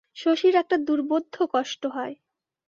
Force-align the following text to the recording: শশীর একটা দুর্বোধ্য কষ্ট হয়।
শশীর 0.15 0.53
একটা 0.55 0.75
দুর্বোধ্য 0.77 1.35
কষ্ট 1.53 1.81
হয়। 1.87 2.13